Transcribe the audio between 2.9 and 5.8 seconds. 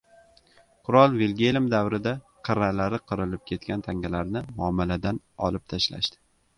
qirilib ketgan tangalarni muomaladan olib